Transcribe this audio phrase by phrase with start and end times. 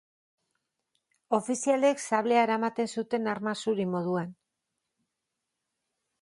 [1.37, 4.33] Ofizialek sablea eramaten zuten arma zuri moduan.